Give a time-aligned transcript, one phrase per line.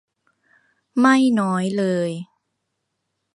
[0.99, 2.11] ไม่น้อยเลย